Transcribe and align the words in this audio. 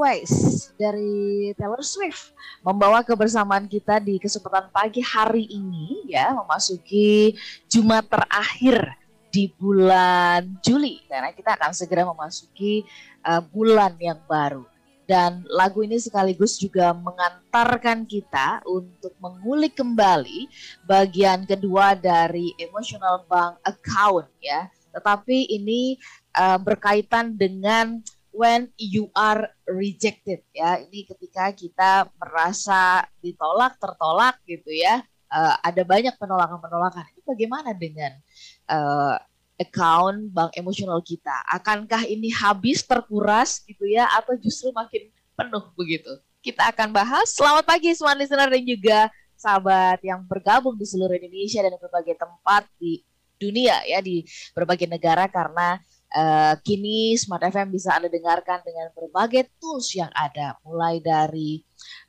Always 0.00 0.72
dari 0.80 1.52
Taylor 1.60 1.84
Swift 1.84 2.32
membawa 2.64 3.04
kebersamaan 3.04 3.68
kita 3.68 4.00
di 4.00 4.16
kesempatan 4.16 4.72
pagi 4.72 5.04
hari 5.04 5.44
ini 5.44 6.08
ya 6.08 6.32
memasuki 6.40 7.36
Jumat 7.68 8.08
terakhir 8.08 8.96
di 9.28 9.52
bulan 9.60 10.56
Juli. 10.64 11.04
Karena 11.04 11.36
kita 11.36 11.52
akan 11.52 11.76
segera 11.76 12.08
memasuki 12.08 12.80
uh, 13.28 13.44
bulan 13.44 13.92
yang 14.00 14.16
baru. 14.24 14.64
Dan 15.04 15.44
lagu 15.52 15.84
ini 15.84 16.00
sekaligus 16.00 16.56
juga 16.56 16.96
mengantarkan 16.96 18.08
kita 18.08 18.64
untuk 18.64 19.12
mengulik 19.20 19.76
kembali 19.76 20.48
bagian 20.88 21.44
kedua 21.44 21.92
dari 21.92 22.56
emotional 22.56 23.28
bank 23.28 23.60
account 23.68 24.32
ya. 24.40 24.64
Tetapi 24.96 25.60
ini 25.60 26.00
uh, 26.40 26.56
berkaitan 26.56 27.36
dengan 27.36 28.00
when 28.30 28.70
you 28.78 29.10
are 29.14 29.50
rejected 29.66 30.42
ya. 30.54 30.80
Ini 30.82 31.06
ketika 31.06 31.50
kita 31.54 31.90
merasa 32.16 33.06
ditolak 33.22 33.76
tertolak 33.78 34.38
gitu 34.46 34.70
ya. 34.70 35.02
Uh, 35.30 35.54
ada 35.62 35.86
banyak 35.86 36.10
penolakan 36.18 36.58
penolakan 36.58 37.06
ini 37.14 37.22
bagaimana 37.22 37.70
dengan 37.70 38.18
uh, 38.66 39.14
account 39.60 40.32
bank 40.32 40.56
emosional 40.58 40.98
kita? 41.04 41.44
Akankah 41.46 42.02
ini 42.08 42.34
habis 42.34 42.82
terkuras 42.82 43.62
gitu 43.62 43.86
ya 43.86 44.10
atau 44.10 44.34
justru 44.40 44.74
makin 44.74 45.06
penuh 45.38 45.70
begitu? 45.78 46.10
Kita 46.40 46.72
akan 46.72 46.90
bahas. 46.90 47.36
Selamat 47.36 47.68
pagi 47.68 47.92
semua 47.92 48.16
listener 48.16 48.48
dan 48.48 48.64
juga 48.64 48.98
sahabat 49.36 50.00
yang 50.00 50.24
bergabung 50.24 50.74
di 50.74 50.88
seluruh 50.88 51.14
Indonesia 51.14 51.60
dan 51.60 51.76
berbagai 51.76 52.16
tempat 52.16 52.64
di 52.80 53.04
dunia 53.36 53.84
ya 53.84 54.00
di 54.00 54.24
berbagai 54.56 54.88
negara. 54.88 55.28
Karena 55.28 55.76
Uh, 56.10 56.58
kini 56.66 57.14
Smart 57.14 57.46
FM 57.46 57.70
bisa 57.70 57.94
Anda 57.94 58.10
dengarkan 58.10 58.66
dengan 58.66 58.90
berbagai 58.90 59.46
tools 59.62 59.94
yang 59.94 60.10
ada, 60.10 60.58
mulai 60.66 60.98
dari 60.98 61.62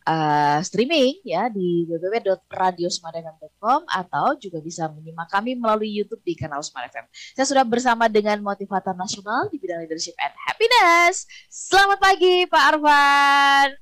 uh, 0.09 0.58
streaming 0.66 1.22
ya 1.22 1.53
di 1.53 1.86
www.radiosmartfm.com 1.86 3.86
atau 3.86 4.34
juga 4.42 4.58
bisa 4.58 4.90
menyimak 4.90 5.30
kami 5.30 5.53
melalui 5.53 5.94
YouTube 5.94 6.25
di 6.25 6.34
kanal 6.34 6.66
Smart 6.66 6.90
FM. 6.90 7.06
Saya 7.38 7.45
sudah 7.45 7.66
bersama 7.66 8.09
dengan 8.09 8.42
motivator 8.42 8.98
nasional 8.98 9.53
di 9.53 9.62
bidang 9.62 9.86
leadership 9.86 10.18
and 10.18 10.34
happiness. 10.50 11.30
Selamat 11.53 12.02
pagi 12.02 12.50
Pak 12.50 12.64
Arfan. 12.73 13.78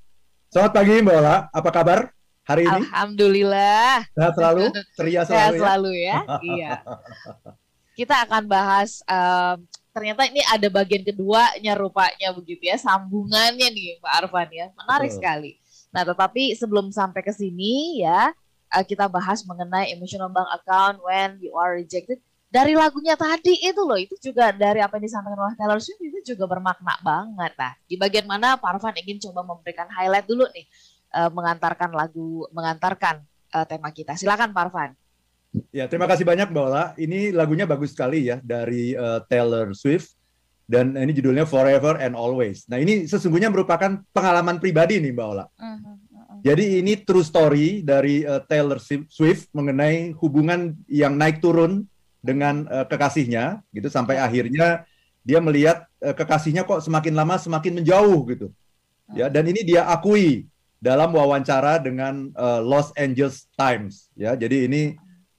Selamat 0.52 0.72
pagi 0.76 0.96
Mbak 1.00 1.16
Ola, 1.16 1.36
apa 1.54 1.70
kabar? 1.72 2.12
hari 2.50 2.64
ini? 2.66 2.82
Alhamdulillah. 2.82 3.94
Sehat 4.18 4.34
selalu, 4.34 4.64
ceria 4.98 5.22
selalu 5.22 5.30
Sehat 5.30 5.54
ya? 5.54 5.60
selalu 5.62 5.92
ya. 5.94 6.18
iya. 6.42 6.72
Kita 8.00 8.16
akan 8.26 8.44
bahas 8.48 9.04
um, 9.06 9.68
ternyata 9.90 10.26
ini 10.30 10.42
ada 10.46 10.68
bagian 10.70 11.02
keduanya 11.02 11.74
rupanya 11.74 12.30
begitu 12.34 12.70
ya 12.70 12.78
sambungannya 12.78 13.68
nih 13.74 13.98
Pak 14.00 14.14
Arfan 14.26 14.50
ya 14.54 14.68
menarik 14.78 15.12
Betul. 15.12 15.18
sekali. 15.18 15.52
Nah 15.90 16.04
tetapi 16.06 16.54
sebelum 16.54 16.94
sampai 16.94 17.22
ke 17.26 17.34
sini 17.34 18.06
ya 18.06 18.30
eh, 18.74 18.86
kita 18.86 19.10
bahas 19.10 19.42
mengenai 19.46 19.94
emotional 19.94 20.30
bank 20.30 20.50
account 20.62 21.02
when 21.02 21.42
you 21.42 21.54
are 21.58 21.74
rejected 21.74 22.22
dari 22.50 22.74
lagunya 22.74 23.14
tadi 23.14 23.62
itu 23.62 23.82
loh 23.86 23.98
itu 23.98 24.18
juga 24.18 24.50
dari 24.50 24.82
apa 24.82 24.98
yang 24.98 25.06
disampaikan 25.06 25.38
oleh 25.38 25.54
Taylor 25.54 25.78
Swift 25.78 26.02
itu 26.02 26.34
juga 26.34 26.50
bermakna 26.50 26.98
banget 27.06 27.54
nah 27.54 27.74
di 27.86 27.94
bagian 27.94 28.26
mana 28.26 28.58
Pak 28.58 28.82
Arfan 28.82 28.98
ingin 28.98 29.22
coba 29.22 29.46
memberikan 29.46 29.86
highlight 29.94 30.26
dulu 30.26 30.50
nih 30.50 30.66
uh, 31.14 31.30
mengantarkan 31.30 31.94
lagu 31.94 32.50
mengantarkan 32.50 33.22
uh, 33.54 33.66
tema 33.66 33.90
kita 33.94 34.18
silakan 34.18 34.54
Pak 34.54 34.64
Arfan. 34.70 34.92
Ya, 35.70 35.86
terima 35.92 36.08
kasih 36.08 36.24
banyak 36.24 36.52
Mbak 36.52 36.66
Ola. 36.66 36.86
Ini 36.96 37.36
lagunya 37.36 37.70
bagus 37.70 37.94
sekali 37.94 38.28
ya 38.28 38.40
dari 38.44 38.94
uh, 38.96 39.24
Taylor 39.28 39.72
Swift 39.76 40.16
dan 40.70 40.94
ini 40.94 41.10
judulnya 41.16 41.50
Forever 41.50 41.98
and 41.98 42.14
Always. 42.14 42.70
Nah, 42.70 42.78
ini 42.78 43.10
sesungguhnya 43.10 43.50
merupakan 43.50 44.00
pengalaman 44.14 44.62
pribadi 44.62 45.02
nih 45.02 45.12
Mbak 45.16 45.28
Ola. 45.28 45.46
Uh, 45.58 45.66
uh, 45.66 45.74
uh. 45.74 46.40
Jadi 46.46 46.80
ini 46.80 46.94
true 47.02 47.26
story 47.26 47.82
dari 47.82 48.22
uh, 48.22 48.40
Taylor 48.46 48.78
Swift 49.10 49.50
mengenai 49.52 50.14
hubungan 50.22 50.78
yang 50.86 51.18
naik 51.18 51.42
turun 51.42 51.90
dengan 52.22 52.68
uh, 52.70 52.86
kekasihnya 52.86 53.64
gitu 53.72 53.88
sampai 53.88 54.20
akhirnya 54.20 54.84
dia 55.24 55.40
melihat 55.40 55.88
uh, 56.04 56.14
kekasihnya 56.14 56.68
kok 56.68 56.86
semakin 56.86 57.16
lama 57.16 57.36
semakin 57.42 57.82
menjauh 57.82 58.20
gitu. 58.30 58.48
Ya, 59.18 59.26
dan 59.26 59.50
ini 59.50 59.66
dia 59.66 59.90
akui 59.90 60.46
dalam 60.78 61.12
wawancara 61.12 61.82
dengan 61.82 62.30
uh, 62.38 62.62
Los 62.62 62.94
Angeles 62.94 63.50
Times 63.58 64.14
ya. 64.14 64.38
Jadi 64.38 64.70
ini 64.70 64.82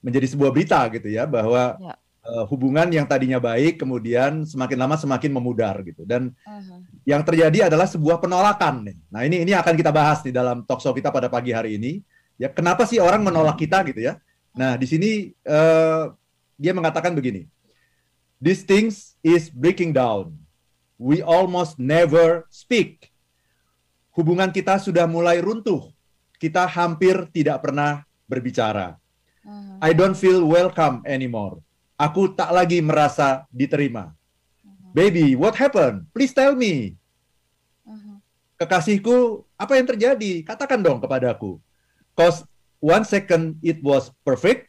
menjadi 0.01 0.27
sebuah 0.33 0.51
berita 0.53 0.81
gitu 0.93 1.09
ya 1.13 1.29
bahwa 1.29 1.77
ya. 1.77 1.95
Uh, 2.21 2.45
hubungan 2.53 2.85
yang 2.93 3.09
tadinya 3.09 3.41
baik 3.41 3.81
kemudian 3.81 4.45
semakin 4.45 4.77
lama 4.77 4.93
semakin 5.01 5.33
memudar 5.33 5.81
gitu 5.81 6.05
dan 6.05 6.37
uh-huh. 6.45 6.85
yang 7.09 7.25
terjadi 7.25 7.73
adalah 7.73 7.89
sebuah 7.89 8.21
penolakan 8.21 8.93
nih. 8.93 8.99
Nah 9.09 9.25
ini 9.25 9.37
ini 9.41 9.53
akan 9.57 9.73
kita 9.73 9.89
bahas 9.89 10.21
di 10.21 10.29
dalam 10.29 10.61
talkshow 10.69 10.93
kita 10.93 11.09
pada 11.09 11.33
pagi 11.33 11.57
hari 11.57 11.81
ini. 11.81 12.05
Ya 12.37 12.53
kenapa 12.53 12.85
sih 12.85 13.01
orang 13.01 13.25
menolak 13.25 13.57
kita 13.57 13.81
gitu 13.89 14.05
ya? 14.05 14.21
Nah 14.53 14.77
di 14.77 14.85
sini 14.85 15.33
uh, 15.49 16.13
dia 16.61 16.77
mengatakan 16.77 17.17
begini, 17.17 17.49
these 18.37 18.69
things 18.69 19.17
is 19.25 19.49
breaking 19.49 19.97
down. 19.97 20.37
We 21.01 21.25
almost 21.25 21.81
never 21.81 22.45
speak. 22.53 23.09
Hubungan 24.13 24.53
kita 24.53 24.77
sudah 24.77 25.09
mulai 25.09 25.41
runtuh. 25.41 25.89
Kita 26.37 26.69
hampir 26.69 27.33
tidak 27.33 27.65
pernah 27.65 28.05
berbicara 28.29 29.01
Uh-huh. 29.45 29.77
I 29.81 29.91
don't 29.97 30.17
feel 30.17 30.45
welcome 30.45 31.01
anymore. 31.09 31.65
Aku 31.97 32.33
tak 32.33 32.53
lagi 32.53 32.81
merasa 32.81 33.45
diterima. 33.53 34.13
Uh-huh. 34.65 34.93
Baby, 34.93 35.37
what 35.37 35.57
happened? 35.57 36.09
Please 36.13 36.33
tell 36.33 36.53
me. 36.57 36.97
Uh-huh. 37.89 38.21
Kekasihku, 38.61 39.45
apa 39.57 39.73
yang 39.81 39.87
terjadi? 39.89 40.45
Katakan 40.45 40.85
dong 40.85 41.01
kepadaku. 41.01 41.61
Cause 42.13 42.45
one 42.81 43.05
second 43.09 43.57
it 43.65 43.81
was 43.81 44.13
perfect, 44.25 44.69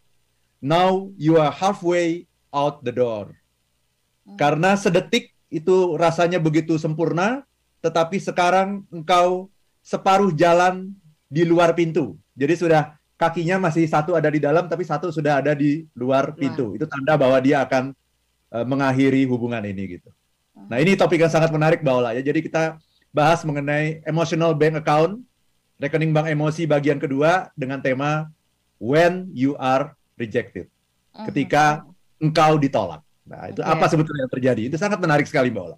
now 0.64 1.12
you 1.20 1.36
are 1.36 1.52
halfway 1.52 2.28
out 2.56 2.84
the 2.88 2.94
door. 2.96 3.32
Uh-huh. 3.32 4.38
Karena 4.40 4.80
sedetik 4.80 5.36
itu 5.52 6.00
rasanya 6.00 6.40
begitu 6.40 6.80
sempurna, 6.80 7.44
tetapi 7.84 8.24
sekarang 8.24 8.88
engkau 8.88 9.52
separuh 9.84 10.32
jalan 10.32 10.96
di 11.28 11.44
luar 11.44 11.76
pintu. 11.76 12.16
Jadi 12.38 12.54
sudah 12.56 12.96
kakinya 13.22 13.62
masih 13.62 13.86
satu 13.86 14.18
ada 14.18 14.34
di 14.34 14.42
dalam 14.42 14.66
tapi 14.66 14.82
satu 14.82 15.14
sudah 15.14 15.38
ada 15.38 15.54
di 15.54 15.86
luar 15.94 16.34
pintu. 16.34 16.74
Itu 16.74 16.90
tanda 16.90 17.14
bahwa 17.14 17.38
dia 17.38 17.62
akan 17.62 17.94
uh, 18.50 18.66
mengakhiri 18.66 19.30
hubungan 19.30 19.62
ini 19.62 20.02
gitu. 20.02 20.10
Nah, 20.58 20.82
ini 20.82 20.98
topik 20.98 21.22
yang 21.22 21.30
sangat 21.30 21.54
menarik 21.54 21.86
Baola 21.86 22.18
ya. 22.18 22.26
Jadi 22.26 22.42
kita 22.42 22.82
bahas 23.14 23.46
mengenai 23.46 24.02
emotional 24.10 24.58
bank 24.58 24.82
account, 24.82 25.22
rekening 25.78 26.10
bank 26.10 26.34
emosi 26.34 26.66
bagian 26.66 26.98
kedua 26.98 27.54
dengan 27.54 27.78
tema 27.78 28.34
when 28.82 29.30
you 29.38 29.54
are 29.62 29.94
rejected. 30.18 30.66
Ketika 31.14 31.86
engkau 32.18 32.58
ditolak. 32.58 33.06
Nah, 33.28 33.54
itu 33.54 33.62
okay. 33.62 33.70
apa 33.70 33.86
sebetulnya 33.86 34.26
yang 34.26 34.34
terjadi? 34.34 34.62
Itu 34.74 34.78
sangat 34.82 34.98
menarik 34.98 35.30
sekali 35.30 35.54
Mbak 35.54 35.64
Ola. 35.64 35.78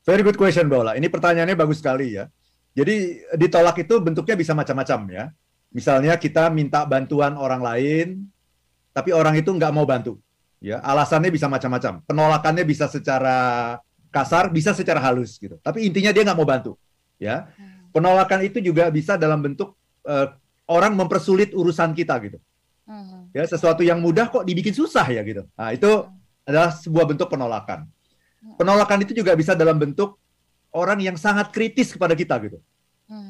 Very 0.05 0.21
good 0.21 0.37
question 0.37 0.69
Bola. 0.69 0.95
Ini 0.99 1.09
pertanyaannya 1.09 1.57
bagus 1.57 1.81
sekali 1.81 2.15
ya. 2.15 2.29
Jadi 2.75 3.25
ditolak 3.39 3.81
itu 3.81 4.03
bentuknya 4.03 4.37
bisa 4.37 4.53
macam-macam 4.53 5.01
ya. 5.09 5.25
Misalnya 5.75 6.15
kita 6.19 6.51
minta 6.51 6.85
bantuan 6.85 7.39
orang 7.39 7.63
lain 7.63 8.29
tapi 8.95 9.11
orang 9.11 9.35
itu 9.35 9.51
nggak 9.51 9.73
mau 9.75 9.83
bantu. 9.83 10.23
Ya, 10.63 10.81
alasannya 10.81 11.29
bisa 11.29 11.51
macam-macam. 11.51 12.01
Penolakannya 12.09 12.65
bisa 12.65 12.89
secara 12.89 13.77
kasar, 14.09 14.49
bisa 14.49 14.73
secara 14.73 15.03
halus 15.03 15.37
gitu. 15.37 15.61
Tapi 15.61 15.85
intinya 15.85 16.15
dia 16.15 16.23
nggak 16.25 16.39
mau 16.39 16.47
bantu. 16.47 16.79
Ya, 17.21 17.53
hmm. 17.59 17.93
penolakan 17.93 18.47
itu 18.47 18.63
juga 18.63 18.89
bisa 18.89 19.19
dalam 19.21 19.43
bentuk 19.43 19.77
uh, 20.09 20.33
orang 20.71 20.97
mempersulit 20.97 21.53
urusan 21.53 21.93
kita 21.93 22.17
gitu. 22.23 22.39
Hmm. 22.87 23.29
Ya, 23.35 23.45
sesuatu 23.45 23.83
yang 23.83 23.99
mudah 23.99 24.31
kok 24.31 24.47
dibikin 24.47 24.73
susah 24.73 25.05
ya 25.11 25.21
gitu. 25.27 25.45
Nah, 25.53 25.75
itu 25.75 25.91
hmm. 25.91 26.24
Adalah 26.45 26.71
sebuah 26.73 27.05
bentuk 27.09 27.29
penolakan. 27.29 27.89
Penolakan 28.61 29.03
itu 29.03 29.17
juga 29.17 29.33
bisa 29.33 29.57
dalam 29.57 29.81
bentuk 29.81 30.21
orang 30.77 31.01
yang 31.01 31.17
sangat 31.17 31.49
kritis 31.51 31.97
kepada 31.97 32.13
kita 32.13 32.37
gitu. 32.45 32.59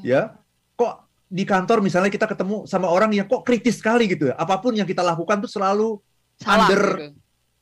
Ya, 0.02 0.38
kok 0.74 1.06
di 1.30 1.42
kantor 1.42 1.82
misalnya 1.82 2.10
kita 2.10 2.30
ketemu 2.30 2.62
sama 2.64 2.86
orang 2.86 3.10
yang 3.10 3.26
kok 3.26 3.42
kritis 3.42 3.78
sekali 3.78 4.06
gitu 4.10 4.30
ya. 4.30 4.34
Apa 4.38 4.58
pun 4.58 4.74
yang 4.74 4.86
kita 4.86 5.02
lakukan 5.02 5.42
tuh 5.42 5.50
selalu 5.50 5.98
salah, 6.38 6.66
under 6.66 6.82
gitu. 6.82 7.10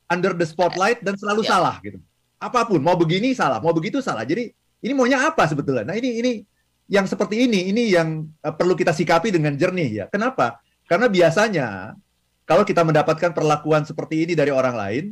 under 0.08 0.32
the 0.36 0.46
spotlight 0.48 1.00
dan 1.00 1.16
selalu 1.16 1.44
yeah. 1.44 1.50
salah 1.50 1.76
gitu. 1.80 1.98
Apa 2.42 2.66
pun 2.66 2.80
mau 2.82 2.98
begini 2.98 3.32
salah, 3.32 3.62
mau 3.62 3.72
begitu 3.72 4.02
salah. 4.04 4.26
Jadi 4.26 4.50
ini 4.82 4.92
maunya 4.92 5.24
apa 5.24 5.46
sebetulnya? 5.46 5.86
Nah, 5.86 5.96
ini 5.96 6.20
ini 6.20 6.32
yang 6.90 7.06
seperti 7.06 7.46
ini 7.48 7.70
ini 7.70 7.92
yang 7.94 8.26
uh, 8.42 8.52
perlu 8.52 8.74
kita 8.76 8.92
sikapi 8.92 9.32
dengan 9.32 9.56
jernih 9.56 9.90
ya. 10.02 10.04
Kenapa? 10.10 10.60
Karena 10.84 11.06
biasanya 11.08 11.96
kalau 12.44 12.66
kita 12.66 12.82
mendapatkan 12.84 13.32
perlakuan 13.32 13.86
seperti 13.86 14.26
ini 14.26 14.32
dari 14.34 14.50
orang 14.50 14.74
lain, 14.74 15.04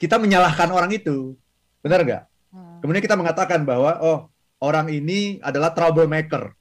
kita 0.00 0.16
menyalahkan 0.16 0.72
orang 0.72 0.90
itu. 0.96 1.36
Benar 1.84 2.00
nggak? 2.02 2.22
Hmm. 2.50 2.80
Kemudian 2.80 3.04
kita 3.04 3.20
mengatakan 3.20 3.68
bahwa 3.68 4.00
oh, 4.00 4.18
orang 4.64 4.88
ini 4.88 5.40
adalah 5.44 5.76
troublemaker 5.76 6.56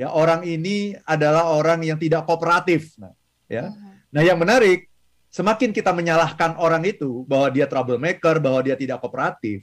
ya 0.00 0.08
orang 0.08 0.44
ini 0.48 0.96
adalah 1.04 1.52
orang 1.52 1.84
yang 1.84 2.00
tidak 2.00 2.24
kooperatif 2.24 2.96
nah 2.96 3.12
ya 3.44 3.68
uh-huh. 3.68 3.92
nah 4.08 4.22
yang 4.24 4.40
menarik 4.40 4.88
semakin 5.28 5.76
kita 5.76 5.92
menyalahkan 5.92 6.56
orang 6.56 6.84
itu 6.88 7.28
bahwa 7.28 7.52
dia 7.52 7.68
troublemaker 7.68 8.40
bahwa 8.40 8.60
dia 8.64 8.80
tidak 8.80 9.04
kooperatif 9.04 9.60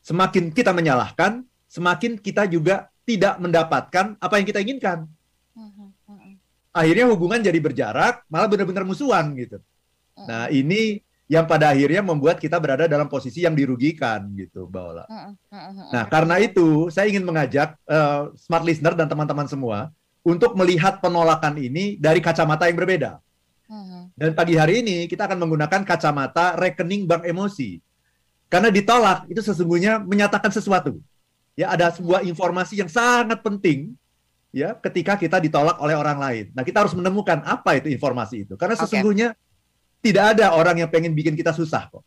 semakin 0.00 0.48
kita 0.48 0.72
menyalahkan 0.72 1.44
semakin 1.68 2.16
kita 2.16 2.48
juga 2.48 2.88
tidak 3.04 3.36
mendapatkan 3.36 4.16
apa 4.16 4.34
yang 4.40 4.46
kita 4.48 4.60
inginkan 4.64 5.04
uh-huh. 5.52 5.92
Uh-huh. 5.92 6.32
akhirnya 6.72 7.12
hubungan 7.12 7.44
jadi 7.44 7.58
berjarak 7.60 8.24
malah 8.32 8.48
benar-benar 8.48 8.88
musuhan 8.88 9.36
gitu 9.36 9.60
nah 10.16 10.48
ini 10.48 11.04
yang 11.26 11.42
pada 11.42 11.74
akhirnya 11.74 12.06
membuat 12.06 12.38
kita 12.38 12.54
berada 12.62 12.86
dalam 12.86 13.10
posisi 13.10 13.42
yang 13.42 13.58
dirugikan 13.58 14.30
gitu, 14.38 14.70
Mbak 14.70 15.10
Nah, 15.90 16.04
karena 16.06 16.38
itu 16.38 16.86
saya 16.94 17.10
ingin 17.10 17.26
mengajak 17.26 17.74
uh, 17.90 18.30
smart 18.38 18.62
listener 18.62 18.94
dan 18.94 19.10
teman-teman 19.10 19.50
semua 19.50 19.90
untuk 20.22 20.54
melihat 20.54 21.02
penolakan 21.02 21.58
ini 21.58 21.98
dari 21.98 22.22
kacamata 22.22 22.70
yang 22.70 22.78
berbeda. 22.78 23.18
Dan 24.14 24.38
pagi 24.38 24.54
hari 24.54 24.86
ini 24.86 25.10
kita 25.10 25.26
akan 25.26 25.42
menggunakan 25.42 25.82
kacamata 25.82 26.54
rekening 26.54 27.10
bank 27.10 27.26
emosi. 27.26 27.82
Karena 28.46 28.70
ditolak 28.70 29.26
itu 29.26 29.42
sesungguhnya 29.42 29.98
menyatakan 29.98 30.54
sesuatu. 30.54 31.02
Ya, 31.58 31.74
ada 31.74 31.90
sebuah 31.90 32.22
informasi 32.22 32.78
yang 32.78 32.86
sangat 32.86 33.42
penting 33.42 33.98
ya 34.54 34.78
ketika 34.78 35.18
kita 35.18 35.42
ditolak 35.42 35.74
oleh 35.82 35.98
orang 35.98 36.22
lain. 36.22 36.44
Nah, 36.54 36.62
kita 36.62 36.86
harus 36.86 36.94
menemukan 36.94 37.42
apa 37.42 37.82
itu 37.82 37.90
informasi 37.90 38.46
itu. 38.46 38.54
Karena 38.54 38.78
sesungguhnya 38.78 39.34
okay 39.34 39.45
tidak 40.06 40.38
ada 40.38 40.54
orang 40.54 40.78
yang 40.78 40.90
pengen 40.90 41.10
bikin 41.10 41.34
kita 41.34 41.50
susah 41.50 41.90
kok. 41.90 42.06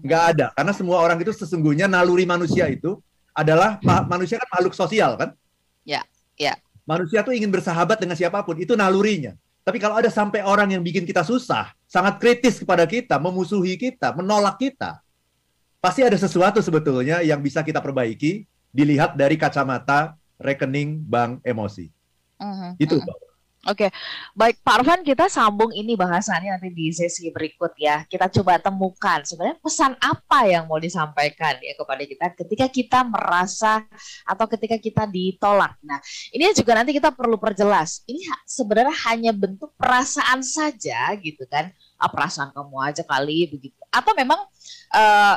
Nggak 0.00 0.22
ada. 0.34 0.46
Karena 0.56 0.72
semua 0.72 1.04
orang 1.04 1.20
itu 1.20 1.30
sesungguhnya 1.36 1.84
naluri 1.84 2.24
manusia 2.24 2.64
itu 2.72 2.96
adalah 3.36 3.76
manusia 4.08 4.40
kan 4.40 4.48
makhluk 4.56 4.72
sosial 4.72 5.20
kan? 5.20 5.36
Ya, 5.84 6.00
ya. 6.40 6.56
Manusia 6.88 7.20
tuh 7.22 7.36
ingin 7.36 7.52
bersahabat 7.52 8.00
dengan 8.00 8.16
siapa 8.16 8.40
pun. 8.42 8.56
Itu 8.56 8.74
nalurinya. 8.74 9.36
Tapi 9.60 9.76
kalau 9.76 10.00
ada 10.00 10.08
sampai 10.08 10.40
orang 10.40 10.72
yang 10.72 10.82
bikin 10.82 11.04
kita 11.04 11.20
susah, 11.22 11.70
sangat 11.84 12.16
kritis 12.16 12.58
kepada 12.58 12.88
kita, 12.88 13.20
memusuhi 13.20 13.76
kita, 13.76 14.16
menolak 14.16 14.56
kita, 14.56 14.98
pasti 15.78 16.00
ada 16.02 16.16
sesuatu 16.16 16.58
sebetulnya 16.64 17.20
yang 17.20 17.38
bisa 17.38 17.60
kita 17.60 17.78
perbaiki 17.78 18.48
dilihat 18.72 19.14
dari 19.14 19.36
kacamata 19.36 20.16
rekening 20.40 21.04
bank 21.04 21.44
emosi. 21.44 21.92
Uh 22.40 22.48
-huh. 22.48 22.72
Itu. 22.80 22.98
Uh 22.98 23.04
-huh. 23.04 23.29
Oke, 23.68 23.92
baik 24.32 24.64
Pak 24.64 24.80
Arfan 24.80 25.04
kita 25.04 25.28
sambung 25.28 25.68
ini 25.76 25.92
bahasannya 25.92 26.56
nanti 26.56 26.72
di 26.72 26.88
sesi 26.96 27.28
berikut 27.28 27.76
ya. 27.76 28.08
Kita 28.08 28.32
coba 28.40 28.56
temukan 28.56 29.20
sebenarnya 29.20 29.60
pesan 29.60 29.92
apa 30.00 30.48
yang 30.48 30.64
mau 30.64 30.80
disampaikan 30.80 31.60
ya 31.60 31.76
kepada 31.76 32.00
kita 32.08 32.26
ketika 32.40 32.66
kita 32.72 32.98
merasa 33.04 33.84
atau 34.24 34.48
ketika 34.48 34.80
kita 34.80 35.04
ditolak. 35.04 35.76
Nah, 35.84 36.00
ini 36.32 36.48
juga 36.56 36.72
nanti 36.72 36.96
kita 36.96 37.12
perlu 37.12 37.36
perjelas. 37.36 38.00
Ini 38.08 38.32
sebenarnya 38.48 38.96
hanya 39.12 39.36
bentuk 39.36 39.76
perasaan 39.76 40.40
saja 40.40 41.12
gitu 41.20 41.44
kan. 41.44 41.68
Ah, 42.00 42.08
perasaan 42.08 42.56
kamu 42.56 42.80
aja 42.80 43.04
kali 43.04 43.44
begitu. 43.44 43.76
Atau 43.92 44.16
memang 44.16 44.40
uh, 44.96 45.36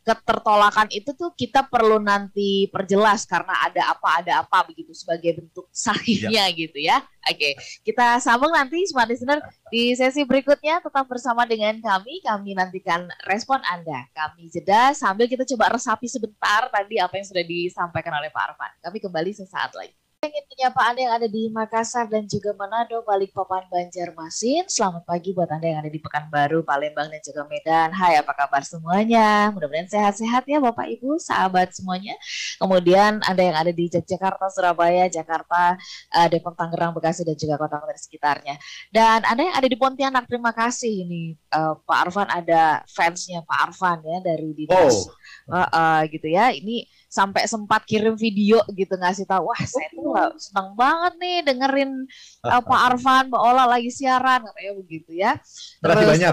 ketertolakan 0.00 0.88
itu 0.90 1.12
tuh 1.12 1.30
kita 1.36 1.68
perlu 1.68 2.00
nanti 2.00 2.66
perjelas 2.72 3.28
karena 3.28 3.52
ada 3.68 3.92
apa 3.92 4.08
ada 4.24 4.32
apa 4.40 4.64
begitu 4.64 4.96
sebagai 4.96 5.44
bentuk 5.44 5.68
sahihnya 5.70 6.48
ya. 6.48 6.56
gitu 6.56 6.78
ya. 6.80 6.98
Oke, 7.28 7.52
kita 7.84 8.16
sambung 8.18 8.48
nanti 8.50 8.80
smart 8.88 9.12
listener 9.12 9.44
di 9.68 9.92
sesi 9.92 10.24
berikutnya 10.24 10.80
tetap 10.80 11.04
bersama 11.04 11.44
dengan 11.44 11.76
kami. 11.84 12.24
Kami 12.24 12.56
nantikan 12.56 13.04
respon 13.28 13.60
Anda. 13.68 14.08
Kami 14.16 14.48
jeda 14.48 14.96
sambil 14.96 15.28
kita 15.28 15.44
coba 15.44 15.76
resapi 15.76 16.08
sebentar 16.08 16.72
tadi 16.72 16.96
apa 16.96 17.12
yang 17.20 17.26
sudah 17.28 17.44
disampaikan 17.44 18.16
oleh 18.16 18.32
Pak 18.32 18.56
Arfan. 18.56 18.72
Kami 18.80 18.98
kembali 19.04 19.30
sesaat 19.36 19.76
lagi 19.76 19.99
ingin 20.20 20.44
menyapa 20.52 20.80
Anda 20.84 21.00
yang 21.00 21.14
ada 21.16 21.28
di 21.32 21.48
Makassar 21.48 22.04
dan 22.04 22.28
juga 22.28 22.52
Manado, 22.52 23.00
Balikpapan, 23.08 23.64
Banjarmasin. 23.72 24.68
Selamat 24.68 25.08
pagi 25.08 25.32
buat 25.32 25.48
Anda 25.48 25.72
yang 25.72 25.80
ada 25.80 25.88
di 25.88 25.96
Pekanbaru, 25.96 26.60
Palembang, 26.60 27.08
dan 27.08 27.24
juga 27.24 27.48
Medan. 27.48 27.88
Hai, 27.96 28.20
apa 28.20 28.36
kabar 28.36 28.60
semuanya? 28.60 29.48
Mudah-mudahan 29.48 29.88
sehat-sehat 29.88 30.44
ya 30.44 30.60
Bapak 30.60 30.92
Ibu, 30.92 31.16
sahabat 31.16 31.72
semuanya. 31.72 32.20
Kemudian 32.60 33.24
Anda 33.24 33.42
yang 33.48 33.56
ada 33.64 33.72
di 33.72 33.88
Jakarta, 33.88 34.52
Surabaya, 34.52 35.08
Jakarta, 35.08 35.80
uh, 36.12 36.28
Depok, 36.28 36.52
Tangerang, 36.52 36.92
Bekasi, 36.92 37.24
dan 37.24 37.40
juga 37.40 37.56
kota-kota 37.56 37.96
di 37.96 38.02
sekitarnya. 38.04 38.60
Dan 38.92 39.24
Anda 39.24 39.40
yang 39.48 39.56
ada 39.56 39.68
di 39.72 39.76
Pontianak, 39.80 40.28
terima 40.28 40.52
kasih 40.52 41.08
ini 41.08 41.32
uh, 41.56 41.80
Pak 41.80 41.96
Arfan 41.96 42.28
ada 42.28 42.84
fansnya 42.92 43.40
Pak 43.48 43.72
Arfan 43.72 44.04
ya 44.04 44.20
dari 44.20 44.52
dinas. 44.52 45.00
Oh. 45.48 45.56
Uh, 45.56 45.64
uh, 45.64 45.98
gitu 46.12 46.28
ya. 46.28 46.52
Ini 46.52 46.99
sampai 47.10 47.42
sempat 47.50 47.82
kirim 47.90 48.14
video 48.14 48.62
gitu 48.70 48.94
ngasih 48.94 49.26
tahu 49.26 49.50
wah 49.50 49.62
saya 49.66 49.90
tuh 49.90 50.14
senang 50.38 50.78
banget 50.78 51.12
nih 51.18 51.36
dengerin 51.42 52.06
uh, 52.46 52.62
Pak 52.62 52.80
Arfan 52.94 53.26
Mbak 53.26 53.42
Ola 53.42 53.66
lagi 53.66 53.90
siaran 53.90 54.46
katanya 54.46 54.72
begitu 54.78 55.10
ya. 55.18 55.34
Terus 55.82 56.06
banyak, 56.06 56.32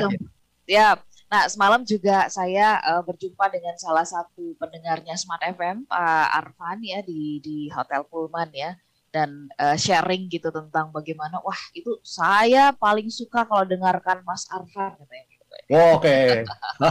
ya 0.69 1.01
Nah, 1.27 1.43
semalam 1.51 1.83
juga 1.83 2.31
saya 2.31 2.79
uh, 2.79 3.03
berjumpa 3.03 3.51
dengan 3.51 3.75
salah 3.75 4.07
satu 4.07 4.55
pendengarnya 4.55 5.11
Smart 5.19 5.43
FM, 5.43 5.83
Pak 5.83 6.27
Arfan 6.39 6.79
ya 6.79 7.03
di 7.03 7.43
di 7.43 7.67
Hotel 7.67 8.07
Pullman 8.07 8.47
ya 8.55 8.79
dan 9.11 9.51
uh, 9.59 9.75
sharing 9.75 10.31
gitu 10.31 10.51
tentang 10.51 10.91
bagaimana 10.91 11.39
wah 11.43 11.57
itu 11.75 11.99
saya 12.03 12.71
paling 12.75 13.11
suka 13.11 13.43
kalau 13.43 13.63
dengarkan 13.67 14.23
Mas 14.23 14.47
Arfan 14.51 14.95
katanya 14.99 15.36
Oh, 15.67 15.97
Oke. 15.97 16.07
Okay. 16.07 16.29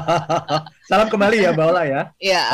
Salam 0.91 1.09
kembali 1.09 1.47
ya 1.47 1.55
Mbak 1.55 1.67
Ola 1.71 1.83
ya. 1.87 2.03
Iya. 2.19 2.45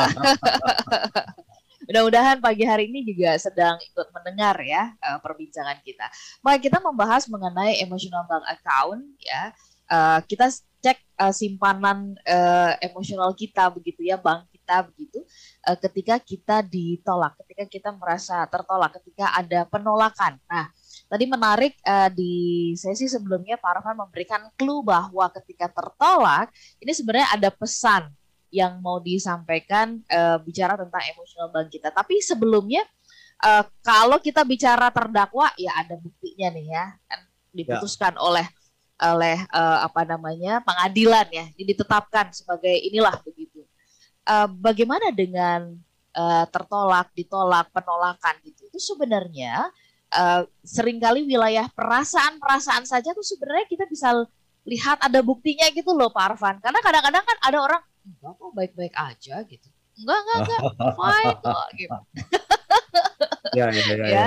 Mudah-mudahan 1.89 2.39
pagi 2.39 2.63
hari 2.63 2.87
ini 2.87 3.03
juga 3.03 3.35
sedang 3.35 3.75
ikut 3.83 4.07
mendengar 4.15 4.55
ya 4.63 4.95
uh, 5.03 5.19
perbincangan 5.19 5.83
kita. 5.83 6.07
Maka 6.39 6.57
kita 6.63 6.77
membahas 6.79 7.27
mengenai 7.27 7.83
emotional 7.83 8.23
bank 8.29 8.45
account 8.47 9.03
ya. 9.19 9.51
Uh, 9.91 10.23
kita 10.23 10.47
cek 10.79 10.99
uh, 11.19 11.35
simpanan 11.35 12.15
emosional 12.79 13.35
kita 13.35 13.67
begitu 13.67 14.07
ya, 14.07 14.15
bank 14.15 14.47
kita 14.51 14.87
begitu. 14.87 15.19
Ketika 15.83 16.15
kita 16.23 16.55
ditolak, 16.63 17.35
ketika 17.43 17.63
kita 17.67 17.89
merasa 17.91 18.47
tertolak, 18.47 18.95
ketika 18.99 19.35
ada 19.35 19.67
penolakan. 19.67 20.39
Nah, 20.47 20.71
Tadi 21.13 21.29
menarik 21.29 21.77
uh, 21.85 22.09
di 22.09 22.73
sesi 22.73 23.05
sebelumnya 23.05 23.53
Pak 23.61 23.69
Arfan 23.69 24.01
memberikan 24.01 24.49
clue 24.57 24.81
bahwa 24.81 25.29
ketika 25.37 25.69
tertolak 25.69 26.49
ini 26.81 26.89
sebenarnya 26.89 27.37
ada 27.37 27.53
pesan 27.53 28.09
yang 28.49 28.81
mau 28.81 28.97
disampaikan 28.97 30.01
uh, 30.09 30.41
bicara 30.41 30.73
tentang 30.73 31.05
emosional 31.13 31.53
bank 31.53 31.69
kita. 31.69 31.93
Tapi 31.93 32.17
sebelumnya 32.17 32.81
uh, 33.45 33.61
kalau 33.85 34.17
kita 34.17 34.41
bicara 34.41 34.89
terdakwa 34.89 35.53
ya 35.53 35.85
ada 35.85 36.01
buktinya 36.01 36.49
nih 36.49 36.65
ya 36.73 36.85
kan 37.05 37.21
diputuskan 37.53 38.17
ya. 38.17 38.21
oleh 38.25 38.45
oleh 38.97 39.37
uh, 39.53 39.85
apa 39.85 40.01
namanya 40.09 40.65
pengadilan 40.65 41.29
ya, 41.29 41.45
ditetapkan 41.53 42.33
sebagai 42.33 42.73
inilah 42.73 43.13
begitu. 43.21 43.61
Uh, 44.25 44.49
bagaimana 44.49 45.13
dengan 45.13 45.77
uh, 46.17 46.45
tertolak, 46.49 47.13
ditolak, 47.13 47.69
penolakan 47.69 48.33
gitu? 48.41 48.65
Itu 48.71 48.79
sebenarnya 48.81 49.69
uh, 50.13 50.41
sering 50.63 51.01
kali 51.01 51.25
wilayah 51.25 51.67
perasaan-perasaan 51.73 52.85
saja 52.85 53.11
tuh 53.11 53.25
sebenarnya 53.25 53.65
kita 53.67 53.85
bisa 53.89 54.13
lihat 54.63 55.01
ada 55.03 55.19
buktinya 55.19 55.67
gitu 55.73 55.91
loh 55.91 56.13
Pak 56.13 56.35
Arfan. 56.35 56.55
Karena 56.63 56.79
kadang-kadang 56.79 57.23
kan 57.25 57.37
ada 57.43 57.57
orang 57.59 57.81
enggak 58.03 58.33
kok 58.35 58.51
baik-baik 58.55 58.95
aja 58.95 59.35
gitu. 59.47 59.67
Enggak, 59.99 60.17
enggak, 60.23 60.37
enggak, 60.39 60.61
fine 60.97 61.37
kok 61.43 61.67
gitu. 61.75 61.99
ya, 63.59 63.65
ya, 63.69 63.83
ya, 63.83 63.95
ya. 63.95 64.07
ya. 64.07 64.25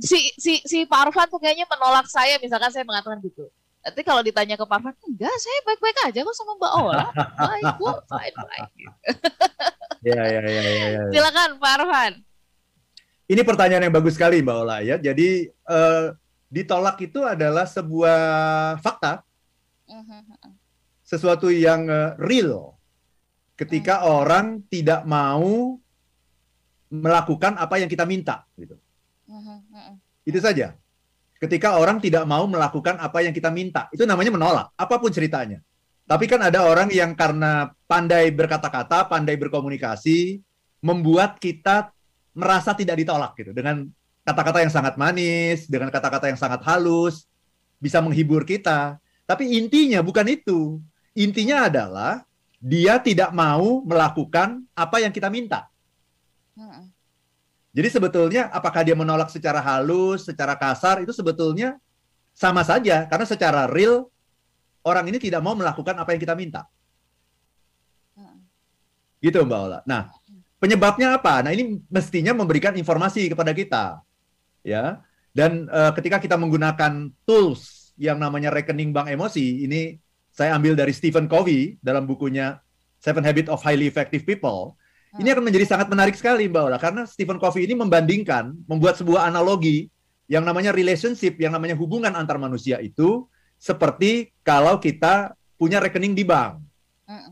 Si 0.00 0.32
si 0.40 0.64
si 0.64 0.78
Pak 0.88 1.10
Arfan 1.10 1.28
tuh 1.28 1.40
kayaknya 1.42 1.68
menolak 1.68 2.08
saya 2.08 2.40
misalkan 2.40 2.72
saya 2.72 2.84
mengatakan 2.86 3.20
gitu. 3.20 3.50
Nanti 3.82 4.00
kalau 4.06 4.22
ditanya 4.22 4.54
ke 4.54 4.62
Pak 4.62 4.78
Arfan, 4.78 4.94
enggak, 5.10 5.34
saya 5.42 5.58
baik-baik 5.66 5.98
aja 6.06 6.18
kok 6.22 6.36
sama 6.38 6.52
Mbak 6.54 6.72
Ola. 6.78 7.06
Baik 7.50 7.64
kok, 7.82 7.98
fine, 8.06 8.36
fine. 8.38 8.68
Gitu. 8.78 8.94
Ya, 10.02 10.22
ya, 10.22 10.42
ya, 10.42 10.62
ya, 10.62 10.86
ya. 10.98 11.02
Silakan 11.10 11.50
Pak 11.58 11.72
Arfan. 11.82 12.12
Ini 13.32 13.48
pertanyaan 13.48 13.88
yang 13.88 13.96
bagus 13.96 14.20
sekali 14.20 14.44
Mbak 14.44 14.56
Ola 14.60 14.84
ya. 14.84 15.00
Jadi 15.00 15.48
uh, 15.64 16.12
ditolak 16.52 17.00
itu 17.00 17.24
adalah 17.24 17.64
sebuah 17.64 18.20
fakta, 18.84 19.24
sesuatu 21.00 21.48
yang 21.48 21.88
uh, 21.88 22.12
real. 22.20 22.76
Ketika 23.56 24.04
uh 24.04 24.20
orang 24.20 24.60
tidak 24.68 25.08
mau 25.08 25.80
melakukan 26.92 27.56
apa 27.56 27.80
yang 27.80 27.88
kita 27.88 28.04
minta, 28.04 28.44
gitu. 28.60 28.76
Uh 29.24 29.96
Itu 30.28 30.36
saja. 30.36 30.76
Ketika 31.40 31.80
orang 31.80 32.04
tidak 32.04 32.28
mau 32.28 32.44
melakukan 32.44 33.00
apa 33.00 33.24
yang 33.24 33.32
kita 33.32 33.48
minta, 33.48 33.88
itu 33.96 34.04
namanya 34.04 34.28
menolak, 34.28 34.66
apa 34.76 34.94
pun 35.00 35.08
ceritanya. 35.08 35.64
Tapi 36.04 36.28
kan 36.28 36.44
ada 36.44 36.68
orang 36.68 36.92
yang 36.92 37.16
karena 37.16 37.72
pandai 37.88 38.28
berkata-kata, 38.28 39.08
pandai 39.08 39.40
berkomunikasi, 39.40 40.44
membuat 40.84 41.40
kita 41.40 41.96
merasa 42.32 42.72
tidak 42.72 43.00
ditolak 43.00 43.36
gitu 43.36 43.52
dengan 43.52 43.88
kata-kata 44.24 44.64
yang 44.64 44.72
sangat 44.72 44.94
manis, 44.96 45.68
dengan 45.68 45.92
kata-kata 45.92 46.30
yang 46.32 46.38
sangat 46.40 46.64
halus, 46.64 47.28
bisa 47.82 47.98
menghibur 47.98 48.46
kita. 48.46 48.96
Tapi 49.26 49.58
intinya 49.58 50.00
bukan 50.02 50.26
itu. 50.28 50.78
Intinya 51.12 51.68
adalah 51.68 52.24
dia 52.62 52.96
tidak 53.02 53.34
mau 53.34 53.82
melakukan 53.82 54.62
apa 54.72 54.96
yang 55.02 55.10
kita 55.10 55.28
minta. 55.28 55.68
Jadi 57.72 57.88
sebetulnya 57.88 58.52
apakah 58.52 58.84
dia 58.84 58.92
menolak 58.92 59.32
secara 59.32 59.58
halus, 59.58 60.28
secara 60.28 60.54
kasar 60.54 61.00
itu 61.00 61.10
sebetulnya 61.10 61.80
sama 62.32 62.64
saja 62.64 63.04
karena 63.08 63.26
secara 63.28 63.64
real 63.68 64.08
orang 64.84 65.08
ini 65.08 65.18
tidak 65.20 65.40
mau 65.40 65.56
melakukan 65.56 65.96
apa 65.96 66.12
yang 66.12 66.20
kita 66.20 66.36
minta. 66.36 66.68
Gitu 69.22 69.38
Mbak 69.38 69.60
Ola. 69.62 69.78
Nah, 69.86 70.10
Penyebabnya 70.62 71.18
apa? 71.18 71.42
Nah, 71.42 71.50
ini 71.50 71.82
mestinya 71.90 72.30
memberikan 72.30 72.70
informasi 72.78 73.26
kepada 73.26 73.50
kita. 73.50 73.98
Ya. 74.62 75.02
Dan 75.34 75.66
uh, 75.66 75.90
ketika 75.98 76.22
kita 76.22 76.38
menggunakan 76.38 77.10
tools 77.26 77.90
yang 77.98 78.22
namanya 78.22 78.54
rekening 78.54 78.94
bank 78.94 79.10
emosi, 79.10 79.66
ini 79.66 79.98
saya 80.30 80.54
ambil 80.54 80.78
dari 80.78 80.94
Stephen 80.94 81.26
Covey 81.26 81.82
dalam 81.82 82.06
bukunya 82.06 82.62
Seven 83.02 83.26
Habits 83.26 83.50
of 83.50 83.58
Highly 83.58 83.90
Effective 83.90 84.22
People. 84.22 84.78
Ini 85.18 85.34
akan 85.34 85.50
menjadi 85.50 85.66
sangat 85.66 85.90
menarik 85.90 86.14
sekali, 86.14 86.46
Mbak 86.46 86.62
Ola, 86.62 86.78
karena 86.78 87.02
Stephen 87.10 87.42
Covey 87.42 87.66
ini 87.66 87.74
membandingkan, 87.74 88.54
membuat 88.64 88.96
sebuah 88.96 89.28
analogi 89.28 89.90
yang 90.30 90.46
namanya 90.46 90.70
relationship, 90.70 91.42
yang 91.42 91.52
namanya 91.52 91.74
hubungan 91.74 92.14
antar 92.14 92.38
manusia 92.38 92.78
itu 92.78 93.26
seperti 93.58 94.30
kalau 94.46 94.78
kita 94.78 95.34
punya 95.58 95.82
rekening 95.82 96.14
di 96.14 96.22
bank. 96.22 96.62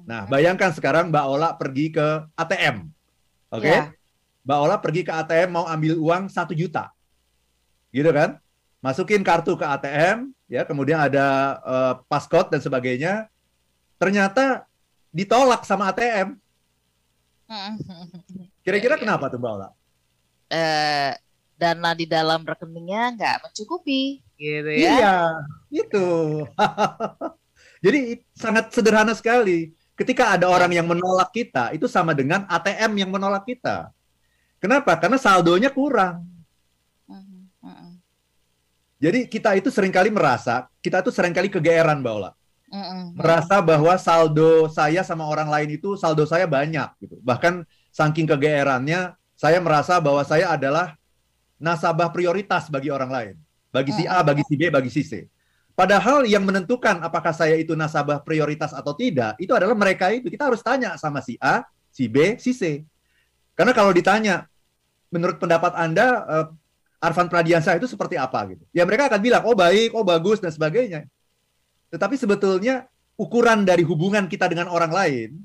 Nah, 0.04 0.26
bayangkan 0.26 0.74
sekarang 0.74 1.14
Mbak 1.14 1.24
Ola 1.30 1.54
pergi 1.54 1.94
ke 1.94 2.26
ATM 2.34 2.99
Oke. 3.50 3.66
Okay? 3.66 3.74
Ya. 3.74 3.76
Yeah. 3.76 3.86
Mbak 4.40 4.58
Ola 4.66 4.76
pergi 4.80 5.02
ke 5.04 5.12
ATM 5.12 5.48
mau 5.52 5.66
ambil 5.68 5.94
uang 6.00 6.32
satu 6.32 6.56
juta. 6.56 6.88
Gitu 7.92 8.08
kan? 8.08 8.40
Masukin 8.80 9.20
kartu 9.20 9.52
ke 9.60 9.66
ATM, 9.66 10.32
ya, 10.48 10.64
kemudian 10.64 10.96
ada 10.96 11.60
uh, 11.60 11.94
passcode 12.08 12.48
dan 12.48 12.64
sebagainya. 12.64 13.28
Ternyata 14.00 14.64
ditolak 15.12 15.68
sama 15.68 15.92
ATM. 15.92 16.40
Kira-kira 18.64 18.96
ya, 18.96 19.00
kenapa 19.04 19.28
tuh 19.28 19.36
Mbak 19.36 19.52
Ola? 19.52 19.68
Uh, 20.50 21.12
dana 21.60 21.90
di 21.92 22.08
dalam 22.08 22.40
rekeningnya 22.40 23.12
nggak 23.20 23.36
mencukupi, 23.44 24.24
gitu 24.40 24.70
ya? 24.72 24.96
Iya, 24.96 25.16
itu. 25.68 26.08
Jadi 27.84 28.24
sangat 28.32 28.72
sederhana 28.72 29.12
sekali 29.12 29.76
Ketika 30.00 30.32
ada 30.32 30.48
orang 30.48 30.72
yang 30.72 30.88
menolak 30.88 31.28
kita, 31.28 31.76
itu 31.76 31.84
sama 31.84 32.16
dengan 32.16 32.48
ATM 32.48 33.04
yang 33.04 33.12
menolak 33.12 33.44
kita. 33.44 33.92
Kenapa? 34.56 34.96
Karena 34.96 35.20
saldonya 35.20 35.68
kurang. 35.68 36.24
Jadi 38.96 39.28
kita 39.28 39.60
itu 39.60 39.68
sering 39.68 39.92
kali 39.92 40.08
merasa, 40.08 40.72
kita 40.80 41.04
itu 41.04 41.12
sering 41.12 41.36
kali 41.36 41.52
kegeeran, 41.52 42.00
Mbak 42.00 42.14
Ola. 42.16 42.32
Merasa 43.12 43.60
bahwa 43.60 43.92
saldo 44.00 44.72
saya 44.72 45.04
sama 45.04 45.28
orang 45.28 45.52
lain 45.52 45.76
itu 45.76 45.96
saldo 46.00 46.24
saya 46.24 46.48
banyak 46.48 46.96
gitu. 47.04 47.20
Bahkan 47.20 47.68
saking 47.92 48.24
kegeerannya, 48.24 49.12
saya 49.36 49.58
merasa 49.60 50.00
bahwa 50.00 50.24
saya 50.24 50.48
adalah 50.48 50.96
nasabah 51.60 52.08
prioritas 52.08 52.72
bagi 52.72 52.88
orang 52.88 53.12
lain. 53.12 53.34
Bagi 53.68 53.92
si 53.92 54.08
A, 54.08 54.24
bagi 54.24 54.44
si 54.48 54.54
B, 54.56 54.72
bagi 54.72 54.88
si 54.88 55.04
C. 55.04 55.28
Padahal 55.80 56.28
yang 56.28 56.44
menentukan 56.44 57.00
apakah 57.00 57.32
saya 57.32 57.56
itu 57.56 57.72
nasabah 57.72 58.20
prioritas 58.20 58.76
atau 58.76 58.92
tidak, 58.92 59.32
itu 59.40 59.48
adalah 59.56 59.72
mereka 59.72 60.12
itu. 60.12 60.28
Kita 60.28 60.52
harus 60.52 60.60
tanya 60.60 60.92
sama 61.00 61.24
si 61.24 61.40
A, 61.40 61.64
si 61.88 62.04
B, 62.04 62.36
si 62.36 62.52
C. 62.52 62.84
Karena 63.56 63.72
kalau 63.72 63.88
ditanya, 63.88 64.44
menurut 65.08 65.40
pendapat 65.40 65.72
Anda, 65.72 66.06
uh, 66.28 66.46
Arvan 67.00 67.32
Pradiansa 67.32 67.80
itu 67.80 67.88
seperti 67.88 68.20
apa 68.20 68.44
gitu. 68.52 68.60
Ya 68.76 68.84
mereka 68.84 69.08
akan 69.08 69.24
bilang, 69.24 69.40
oh 69.48 69.56
baik, 69.56 69.96
oh 69.96 70.04
bagus, 70.04 70.36
dan 70.44 70.52
sebagainya. 70.52 71.08
Tetapi 71.88 72.12
sebetulnya 72.20 72.84
ukuran 73.16 73.64
dari 73.64 73.80
hubungan 73.80 74.28
kita 74.28 74.52
dengan 74.52 74.68
orang 74.68 74.92
lain, 74.92 75.40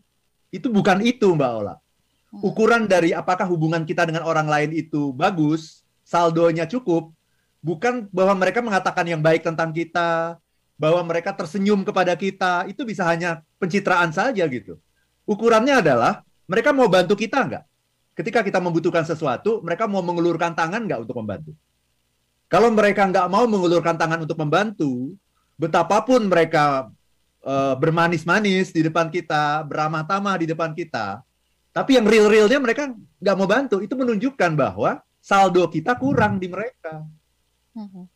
itu 0.52 0.68
bukan 0.68 1.00
itu 1.00 1.32
Mbak 1.32 1.52
Ola. 1.64 1.80
Hmm. 1.80 2.44
Ukuran 2.44 2.92
dari 2.92 3.16
apakah 3.16 3.48
hubungan 3.48 3.88
kita 3.88 4.04
dengan 4.04 4.28
orang 4.28 4.52
lain 4.52 4.76
itu 4.76 5.16
bagus, 5.16 5.88
saldonya 6.04 6.68
cukup, 6.68 7.15
bukan 7.66 8.06
bahwa 8.14 8.38
mereka 8.38 8.62
mengatakan 8.62 9.10
yang 9.10 9.26
baik 9.26 9.42
tentang 9.42 9.74
kita, 9.74 10.38
bahwa 10.78 11.02
mereka 11.02 11.34
tersenyum 11.34 11.82
kepada 11.82 12.14
kita, 12.14 12.70
itu 12.70 12.86
bisa 12.86 13.02
hanya 13.10 13.42
pencitraan 13.58 14.14
saja 14.14 14.46
gitu. 14.46 14.78
Ukurannya 15.26 15.82
adalah 15.82 16.22
mereka 16.46 16.70
mau 16.70 16.86
bantu 16.86 17.18
kita 17.18 17.42
nggak? 17.42 17.64
Ketika 18.14 18.46
kita 18.46 18.62
membutuhkan 18.62 19.02
sesuatu, 19.02 19.66
mereka 19.66 19.90
mau 19.90 20.06
mengulurkan 20.06 20.54
tangan 20.54 20.86
nggak 20.86 21.10
untuk 21.10 21.18
membantu? 21.18 21.52
Kalau 22.46 22.70
mereka 22.70 23.10
nggak 23.10 23.28
mau 23.34 23.50
mengulurkan 23.50 23.98
tangan 23.98 24.22
untuk 24.22 24.38
membantu, 24.38 25.18
betapapun 25.58 26.30
mereka 26.30 26.94
uh, 27.42 27.74
bermanis-manis 27.82 28.70
di 28.70 28.86
depan 28.86 29.10
kita, 29.10 29.66
beramah 29.66 30.06
tamah 30.06 30.38
di 30.38 30.46
depan 30.46 30.78
kita, 30.78 31.26
tapi 31.74 31.98
yang 31.98 32.06
real-realnya 32.06 32.62
mereka 32.62 32.94
nggak 32.94 33.36
mau 33.36 33.50
bantu, 33.50 33.82
itu 33.82 33.98
menunjukkan 33.98 34.54
bahwa 34.54 35.02
saldo 35.18 35.66
kita 35.68 35.98
kurang 35.98 36.38
di 36.38 36.46
mereka. 36.46 37.02
Hmm. 37.76 38.08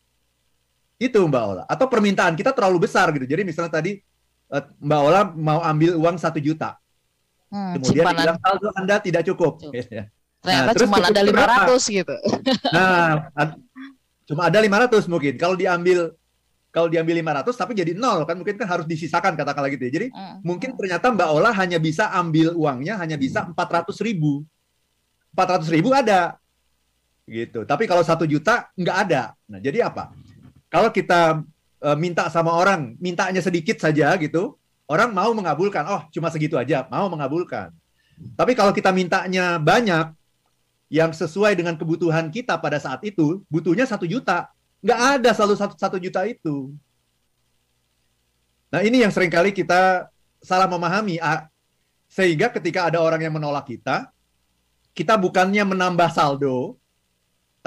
Itu 0.96 1.20
Mbak 1.28 1.44
Ola. 1.44 1.64
Atau 1.68 1.92
permintaan 1.92 2.34
kita 2.40 2.56
terlalu 2.56 2.88
besar 2.88 3.12
gitu. 3.12 3.28
Jadi 3.28 3.44
misalnya 3.44 3.72
tadi 3.76 4.00
eh, 4.56 4.64
Mbak 4.80 5.02
Ola 5.04 5.22
mau 5.36 5.60
ambil 5.60 6.00
uang 6.00 6.16
satu 6.16 6.40
juta. 6.40 6.80
Hmm, 7.50 7.76
Kemudian 7.78 8.06
cimpanan. 8.06 8.20
bilang 8.24 8.38
saldo 8.40 8.68
Anda 8.74 8.96
tidak 9.04 9.24
cukup. 9.28 9.60
cukup. 9.60 9.74
Ternyata 10.40 10.72
nah, 10.72 10.76
cuma 10.80 10.98
ada 11.04 11.22
500 11.22 11.36
berapa? 11.36 11.74
gitu. 11.92 12.16
Nah, 12.72 13.12
cuma 14.24 14.42
ada 14.48 14.60
500 14.64 15.12
mungkin. 15.12 15.34
Kalau 15.36 15.56
diambil 15.60 16.16
kalau 16.70 16.86
diambil 16.86 17.18
500 17.18 17.50
tapi 17.58 17.74
jadi 17.74 17.98
nol 17.98 18.30
kan 18.30 18.38
mungkin 18.38 18.54
kan 18.54 18.70
harus 18.70 18.86
disisakan 18.86 19.36
katakanlah 19.36 19.68
gitu 19.74 19.84
ya. 19.90 19.92
Jadi 19.92 20.08
hmm. 20.14 20.46
mungkin 20.46 20.80
ternyata 20.80 21.12
Mbak 21.12 21.30
Ola 21.36 21.52
hanya 21.52 21.76
bisa 21.82 22.08
ambil 22.16 22.56
uangnya 22.56 22.96
hanya 23.02 23.20
bisa 23.20 23.52
400 23.52 23.92
ribu. 24.06 24.48
400 25.36 25.76
ribu 25.76 25.92
ada 25.92 26.40
gitu. 27.30 27.64
Tapi 27.64 27.86
kalau 27.86 28.02
satu 28.02 28.26
juta 28.26 28.74
nggak 28.74 28.98
ada. 29.08 29.38
Nah 29.46 29.62
jadi 29.62 29.86
apa? 29.86 30.10
Kalau 30.68 30.90
kita 30.90 31.46
e, 31.78 31.90
minta 31.96 32.26
sama 32.34 32.58
orang, 32.58 32.98
mintanya 32.98 33.40
sedikit 33.40 33.78
saja 33.78 34.10
gitu, 34.18 34.58
orang 34.90 35.14
mau 35.14 35.30
mengabulkan. 35.38 35.86
Oh 35.86 36.02
cuma 36.10 36.34
segitu 36.34 36.58
aja, 36.58 36.90
mau 36.90 37.06
mengabulkan. 37.08 37.70
Tapi 38.36 38.52
kalau 38.58 38.74
kita 38.74 38.92
mintanya 38.92 39.62
banyak, 39.62 40.12
yang 40.90 41.14
sesuai 41.14 41.54
dengan 41.54 41.78
kebutuhan 41.78 42.34
kita 42.34 42.58
pada 42.58 42.82
saat 42.82 43.06
itu, 43.06 43.46
butuhnya 43.48 43.86
satu 43.86 44.10
juta. 44.10 44.50
Nggak 44.82 45.00
ada 45.22 45.30
selalu 45.38 45.56
satu, 45.56 45.74
satu 45.78 45.98
juta 46.02 46.26
itu. 46.26 46.74
Nah 48.74 48.82
ini 48.82 49.06
yang 49.06 49.14
sering 49.14 49.30
kali 49.30 49.54
kita 49.54 50.10
salah 50.42 50.66
memahami. 50.66 51.22
Sehingga 52.10 52.50
ketika 52.50 52.90
ada 52.90 53.06
orang 53.06 53.22
yang 53.22 53.38
menolak 53.38 53.70
kita, 53.70 54.10
kita 54.98 55.14
bukannya 55.14 55.62
menambah 55.62 56.10
saldo, 56.10 56.74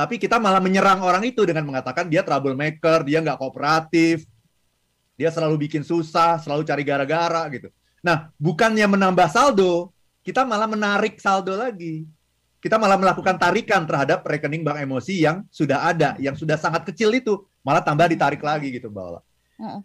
tapi 0.03 0.19
kita 0.19 0.43
malah 0.43 0.59
menyerang 0.59 0.99
orang 0.99 1.23
itu 1.23 1.47
dengan 1.47 1.63
mengatakan 1.63 2.11
dia 2.11 2.27
troublemaker, 2.27 3.07
dia 3.07 3.23
nggak 3.23 3.39
kooperatif, 3.39 4.27
Dia 5.15 5.31
selalu 5.31 5.71
bikin 5.71 5.87
susah, 5.87 6.43
selalu 6.43 6.67
cari 6.67 6.83
gara-gara 6.83 7.47
gitu. 7.55 7.71
Nah, 8.03 8.35
bukannya 8.35 8.91
menambah 8.91 9.31
saldo, 9.31 9.95
kita 10.27 10.43
malah 10.43 10.67
menarik 10.67 11.23
saldo 11.23 11.55
lagi. 11.55 12.03
Kita 12.59 12.75
malah 12.75 12.99
melakukan 12.99 13.39
tarikan 13.39 13.87
terhadap 13.87 14.27
rekening 14.27 14.67
bank 14.67 14.83
emosi 14.83 15.23
yang 15.23 15.47
sudah 15.47 15.87
ada, 15.87 16.19
yang 16.19 16.35
sudah 16.35 16.59
sangat 16.59 16.83
kecil 16.91 17.15
itu, 17.15 17.39
malah 17.63 17.85
tambah 17.85 18.11
ditarik 18.11 18.43
lagi 18.43 18.75
gitu, 18.75 18.91
Mbak 18.91 19.05
Ola. 19.07 19.23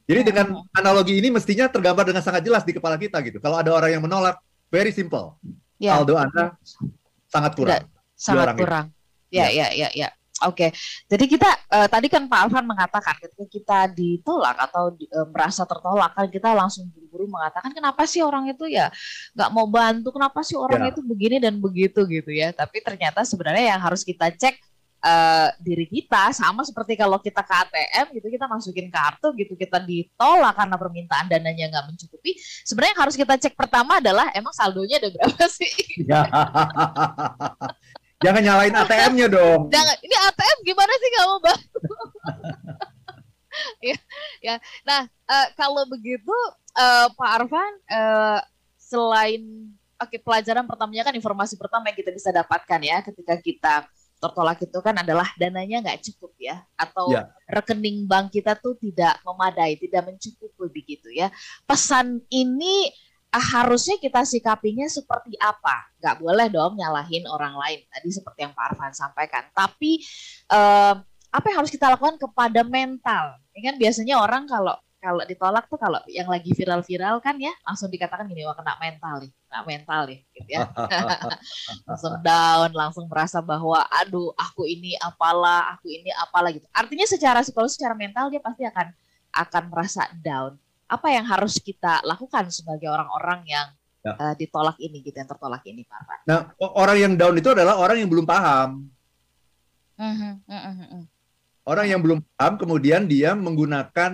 Jadi 0.09 0.21
dengan 0.33 0.65
analogi 0.73 1.13
ini 1.21 1.29
mestinya 1.29 1.69
tergambar 1.69 2.09
dengan 2.09 2.25
sangat 2.25 2.41
jelas 2.41 2.65
di 2.65 2.73
kepala 2.73 2.97
kita 2.97 3.21
gitu. 3.21 3.37
Kalau 3.37 3.61
ada 3.61 3.69
orang 3.69 3.93
yang 3.93 4.01
menolak, 4.01 4.41
very 4.73 4.89
simple. 4.89 5.37
Ya. 5.77 5.93
Saldo 5.93 6.17
Anda 6.17 6.57
sangat 7.29 7.53
kurang. 7.53 7.85
sangat 8.17 8.57
kurang. 8.57 8.89
Ya, 9.27 9.51
ya, 9.51 9.67
ya, 9.75 9.89
ya. 9.91 10.09
Oke, 10.45 10.69
okay. 10.69 10.77
jadi 11.09 11.25
kita 11.25 11.49
uh, 11.49 11.89
tadi 11.89 12.13
kan 12.13 12.29
Pak 12.29 12.39
Alvan 12.45 12.69
mengatakan 12.69 13.17
ketika 13.17 13.45
kita 13.49 13.79
ditolak 13.89 14.53
atau 14.69 14.93
di, 14.93 15.09
uh, 15.09 15.25
merasa 15.33 15.65
tertolak 15.65 16.13
kan 16.13 16.29
kita 16.29 16.53
langsung 16.53 16.85
buru-buru 16.93 17.25
mengatakan 17.25 17.73
kenapa 17.73 18.05
sih 18.05 18.21
orang 18.21 18.45
itu 18.45 18.69
ya 18.69 18.93
nggak 19.33 19.49
mau 19.49 19.65
bantu, 19.65 20.13
kenapa 20.13 20.45
sih 20.45 20.53
orang 20.53 20.85
yeah. 20.85 20.91
itu 20.93 21.01
begini 21.01 21.41
dan 21.41 21.57
begitu 21.57 22.05
gitu 22.05 22.29
ya. 22.29 22.53
Tapi 22.53 22.85
ternyata 22.85 23.25
sebenarnya 23.25 23.73
yang 23.73 23.81
harus 23.81 24.05
kita 24.05 24.29
cek 24.29 24.61
uh, 25.01 25.49
diri 25.57 25.89
kita 25.89 26.29
sama 26.37 26.61
seperti 26.61 26.93
kalau 26.93 27.17
kita 27.17 27.41
ke 27.41 27.53
ATM 27.57 28.05
gitu 28.21 28.27
kita 28.29 28.45
masukin 28.45 28.93
kartu 28.93 29.33
gitu 29.41 29.57
kita 29.57 29.81
ditolak 29.81 30.53
karena 30.53 30.77
permintaan 30.77 31.25
dananya 31.33 31.65
nggak 31.73 31.85
mencukupi. 31.97 32.37
Sebenarnya 32.61 32.93
yang 32.93 33.01
harus 33.09 33.17
kita 33.17 33.41
cek 33.41 33.57
pertama 33.57 33.97
adalah 33.97 34.29
emang 34.37 34.53
saldonya 34.53 35.01
ada 35.01 35.09
berapa 35.09 35.45
sih? 35.49 35.73
Ya. 36.05 36.29
Jangan 38.17 38.41
nyalain 38.41 38.73
ATM-nya 38.73 39.27
dong. 39.29 39.69
Jangan. 39.69 39.95
Ini 40.01 40.15
ATM 40.29 40.57
gimana 40.65 40.93
sih 40.97 41.09
kamu, 41.13 41.35
Bang? 41.37 41.61
ya, 43.93 43.97
ya. 44.41 44.55
Nah, 44.81 45.01
uh, 45.05 45.47
kalau 45.53 45.85
begitu 45.85 46.33
uh, 46.73 47.07
Pak 47.13 47.29
Arfan 47.41 47.73
uh, 47.93 48.39
selain 48.81 49.69
oke 49.97 50.09
okay, 50.09 50.19
pelajaran 50.21 50.65
pertamanya 50.65 51.09
kan 51.09 51.15
informasi 51.17 51.57
pertama 51.57 51.89
yang 51.89 51.97
kita 51.97 52.13
bisa 52.13 52.29
dapatkan 52.29 52.79
ya 52.81 52.97
ketika 53.01 53.33
kita 53.41 53.75
tertolak 54.17 54.57
itu 54.65 54.79
kan 54.81 54.97
adalah 54.97 55.29
dananya 55.37 55.77
nggak 55.85 56.01
cukup 56.09 56.33
ya 56.41 56.57
atau 56.73 57.13
ya. 57.13 57.29
rekening 57.53 58.09
bank 58.09 58.33
kita 58.33 58.57
tuh 58.57 58.73
tidak 58.81 59.21
memadai, 59.21 59.77
tidak 59.77 60.09
mencukupi 60.09 60.65
begitu 60.73 61.13
ya. 61.13 61.29
Pesan 61.69 62.25
ini 62.33 62.89
harusnya 63.39 63.95
kita 64.01 64.25
sikapinya 64.25 64.85
seperti 64.89 65.37
apa? 65.39 65.87
Gak 66.01 66.21
boleh 66.21 66.49
dong 66.51 66.77
nyalahin 66.77 67.25
orang 67.29 67.55
lain. 67.55 67.79
Tadi 67.89 68.09
seperti 68.09 68.45
yang 68.45 68.53
Pak 68.53 68.73
Arfan 68.73 68.93
sampaikan. 68.93 69.47
Tapi 69.53 70.01
eh, 70.51 70.93
apa 71.27 71.45
yang 71.51 71.57
harus 71.63 71.71
kita 71.73 71.87
lakukan 71.91 72.17
kepada 72.17 72.61
mental? 72.65 73.37
Ini 73.53 73.73
kan 73.73 73.75
biasanya 73.77 74.15
orang 74.21 74.45
kalau 74.49 74.75
kalau 74.97 75.21
ditolak 75.29 75.69
tuh 75.69 75.77
kalau 75.77 76.01
yang 76.09 76.25
lagi 76.25 76.49
viral-viral 76.57 77.21
kan 77.21 77.37
ya 77.37 77.53
langsung 77.61 77.87
dikatakan 77.87 78.25
gini 78.25 78.43
wah 78.43 78.57
kena 78.57 78.75
mental 78.81 79.21
nih, 79.21 79.31
kena 79.45 79.61
mental 79.63 80.01
nih 80.09 80.19
gitu 80.33 80.49
ya. 80.57 80.65
langsung 81.87 82.13
down, 82.25 82.69
langsung 82.73 83.05
merasa 83.05 83.39
bahwa 83.39 83.85
aduh 83.93 84.33
aku 84.33 84.65
ini 84.65 84.97
apalah, 84.97 85.77
aku 85.77 85.87
ini 85.93 86.09
apalah 86.17 86.49
gitu. 86.49 86.65
Artinya 86.73 87.05
secara 87.05 87.45
psikologis, 87.45 87.77
secara 87.77 87.93
mental 87.93 88.33
dia 88.33 88.41
pasti 88.41 88.65
akan 88.65 88.89
akan 89.37 89.63
merasa 89.69 90.09
down 90.17 90.57
apa 90.87 91.07
yang 91.11 91.27
harus 91.27 91.59
kita 91.59 91.99
lakukan 92.07 92.47
sebagai 92.47 92.87
orang-orang 92.87 93.43
yang 93.43 93.67
ya. 94.07 94.13
uh, 94.15 94.33
ditolak 94.39 94.79
ini 94.79 95.03
gitu 95.03 95.19
yang 95.19 95.27
tertolak 95.27 95.61
ini 95.67 95.83
Pak 95.83 96.23
Nah 96.23 96.39
orang 96.57 96.97
yang 96.97 97.13
down 97.19 97.35
itu 97.35 97.51
adalah 97.51 97.75
orang 97.75 97.99
yang 97.99 98.09
belum 98.09 98.23
paham. 98.23 98.87
Uh-huh, 99.97 100.33
uh-huh. 100.47 101.03
Orang 101.67 101.85
yang 101.91 101.99
belum 101.99 102.23
paham 102.39 102.53
kemudian 102.55 103.03
dia 103.09 103.35
menggunakan 103.35 104.11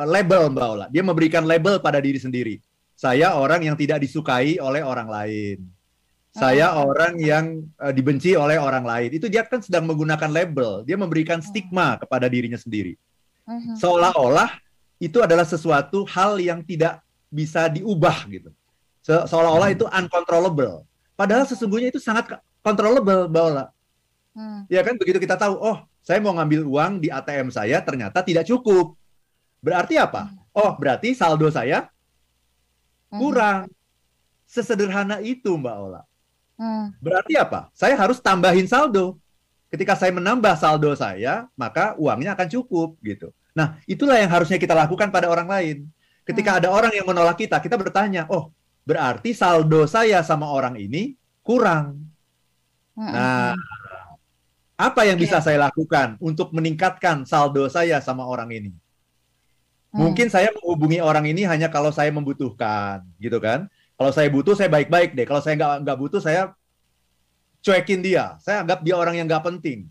uh, 0.00 0.08
label 0.08 0.48
Mbak 0.48 0.66
Ola. 0.66 0.86
Dia 0.88 1.04
memberikan 1.04 1.44
label 1.44 1.76
pada 1.84 2.00
diri 2.00 2.16
sendiri. 2.16 2.56
Saya 2.96 3.36
orang 3.36 3.60
yang 3.60 3.76
tidak 3.76 4.00
disukai 4.00 4.56
oleh 4.56 4.80
orang 4.80 5.08
lain. 5.12 5.60
Saya 6.36 6.76
orang 6.76 7.16
yang 7.16 7.64
uh, 7.80 7.92
dibenci 7.92 8.36
oleh 8.36 8.60
orang 8.60 8.84
lain. 8.84 9.08
Itu 9.08 9.28
dia 9.32 9.44
kan 9.44 9.60
sedang 9.64 9.88
menggunakan 9.88 10.28
label. 10.28 10.84
Dia 10.84 10.96
memberikan 10.96 11.40
stigma 11.40 11.96
kepada 11.96 12.28
dirinya 12.28 12.60
sendiri. 12.60 12.96
Seolah-olah 13.80 14.65
itu 14.96 15.20
adalah 15.20 15.44
sesuatu 15.44 16.08
hal 16.08 16.40
yang 16.40 16.64
tidak 16.64 17.04
bisa 17.28 17.68
diubah 17.68 18.24
gitu. 18.32 18.50
Se 19.04 19.12
Seolah-olah 19.12 19.70
itu 19.70 19.84
uncontrollable. 19.86 20.88
Padahal 21.14 21.44
sesungguhnya 21.46 21.92
itu 21.92 22.00
sangat 22.02 22.40
controllable, 22.60 23.28
Mbak 23.30 23.72
Hmm. 24.36 24.68
Ya 24.68 24.84
kan 24.84 25.00
begitu 25.00 25.16
kita 25.16 25.32
tahu, 25.40 25.56
oh 25.56 25.88
saya 26.04 26.20
mau 26.20 26.36
ngambil 26.36 26.68
uang 26.68 26.92
di 27.00 27.08
ATM 27.08 27.48
saya 27.48 27.80
ternyata 27.80 28.20
tidak 28.20 28.44
cukup. 28.44 28.92
Berarti 29.64 29.96
apa? 29.96 30.28
Hmm. 30.28 30.36
Oh 30.52 30.76
berarti 30.76 31.16
saldo 31.16 31.48
saya 31.48 31.88
hmm. 33.08 33.16
kurang. 33.16 33.72
Sesederhana 34.44 35.24
itu 35.24 35.56
Mbak 35.56 35.76
Ola. 35.80 36.04
Hmm. 36.60 36.92
Berarti 37.00 37.34
apa? 37.40 37.72
Saya 37.72 37.96
harus 37.96 38.20
tambahin 38.20 38.68
saldo. 38.68 39.16
Ketika 39.72 39.98
saya 39.98 40.14
menambah 40.14 40.54
saldo 40.54 40.92
saya, 40.94 41.48
maka 41.58 41.98
uangnya 41.98 42.36
akan 42.38 42.46
cukup 42.46 42.94
gitu. 43.02 43.32
Nah, 43.56 43.80
itulah 43.88 44.20
yang 44.20 44.28
harusnya 44.28 44.60
kita 44.60 44.76
lakukan 44.76 45.08
pada 45.08 45.32
orang 45.32 45.48
lain. 45.48 45.76
Ketika 46.28 46.54
hmm. 46.54 46.58
ada 46.60 46.68
orang 46.68 46.92
yang 46.92 47.08
menolak 47.08 47.40
kita, 47.40 47.56
kita 47.64 47.80
bertanya, 47.80 48.28
"Oh, 48.28 48.52
berarti 48.84 49.32
saldo 49.32 49.88
saya 49.88 50.20
sama 50.20 50.52
orang 50.52 50.76
ini 50.76 51.16
kurang." 51.40 52.04
Hmm. 52.92 53.08
Nah, 53.08 53.56
apa 54.76 55.08
yang 55.08 55.16
bisa 55.16 55.40
saya 55.40 55.56
lakukan 55.56 56.20
untuk 56.20 56.52
meningkatkan 56.52 57.24
saldo 57.24 57.64
saya 57.72 57.96
sama 58.04 58.28
orang 58.28 58.52
ini? 58.52 58.70
Hmm. 59.88 60.04
Mungkin 60.04 60.28
saya 60.28 60.52
menghubungi 60.52 61.00
orang 61.00 61.24
ini 61.24 61.48
hanya 61.48 61.72
kalau 61.72 61.88
saya 61.88 62.12
membutuhkan, 62.12 63.08
gitu 63.16 63.40
kan? 63.40 63.72
Kalau 63.96 64.12
saya 64.12 64.28
butuh, 64.28 64.52
saya 64.52 64.68
baik-baik 64.68 65.16
deh. 65.16 65.24
Kalau 65.24 65.40
saya 65.40 65.56
nggak 65.56 65.88
nggak 65.88 65.96
butuh, 65.96 66.20
saya 66.20 66.52
cuekin 67.64 68.04
dia. 68.04 68.36
Saya 68.44 68.60
anggap 68.60 68.84
dia 68.84 69.00
orang 69.00 69.16
yang 69.16 69.24
nggak 69.24 69.40
penting 69.48 69.88